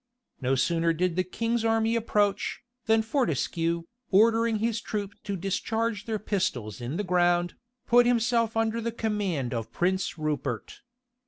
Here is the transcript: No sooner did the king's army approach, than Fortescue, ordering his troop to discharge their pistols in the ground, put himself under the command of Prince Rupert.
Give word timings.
No 0.41 0.55
sooner 0.55 0.93
did 0.93 1.15
the 1.15 1.23
king's 1.23 1.63
army 1.63 1.95
approach, 1.95 2.61
than 2.87 3.03
Fortescue, 3.03 3.83
ordering 4.09 4.55
his 4.57 4.81
troop 4.81 5.13
to 5.25 5.35
discharge 5.35 6.05
their 6.05 6.17
pistols 6.17 6.81
in 6.81 6.97
the 6.97 7.03
ground, 7.03 7.53
put 7.85 8.07
himself 8.07 8.57
under 8.57 8.81
the 8.81 8.91
command 8.91 9.53
of 9.53 9.71
Prince 9.71 10.17
Rupert. 10.17 10.79